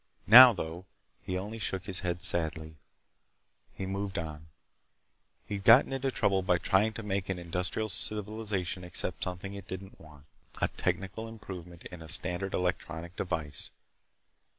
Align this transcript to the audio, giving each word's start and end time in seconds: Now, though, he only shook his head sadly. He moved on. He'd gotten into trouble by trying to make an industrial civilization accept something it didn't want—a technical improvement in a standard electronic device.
Now, 0.25 0.51
though, 0.51 0.87
he 1.21 1.37
only 1.37 1.59
shook 1.59 1.85
his 1.85 1.99
head 1.99 2.23
sadly. 2.23 2.77
He 3.71 3.85
moved 3.85 4.17
on. 4.17 4.47
He'd 5.45 5.63
gotten 5.63 5.93
into 5.93 6.09
trouble 6.09 6.41
by 6.41 6.57
trying 6.57 6.93
to 6.93 7.03
make 7.03 7.29
an 7.29 7.37
industrial 7.37 7.87
civilization 7.87 8.83
accept 8.83 9.21
something 9.21 9.53
it 9.53 9.67
didn't 9.67 9.99
want—a 10.01 10.69
technical 10.69 11.27
improvement 11.27 11.83
in 11.91 12.01
a 12.01 12.09
standard 12.09 12.55
electronic 12.55 13.15
device. 13.15 13.69